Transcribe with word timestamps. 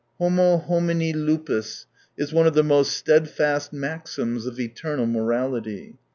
Homo 0.17 0.57
homini 0.57 1.13
lupus 1.13 1.85
is 2.17 2.33
one 2.33 2.47
of 2.47 2.55
the 2.55 2.63
most 2.63 2.93
steadfast 2.97 3.71
maxims 3.71 4.47
of 4.47 4.59
eternal 4.59 5.05
morality. 5.05 5.99